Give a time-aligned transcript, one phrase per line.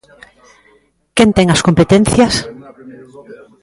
[1.17, 2.33] ¿Quen ten as competencias?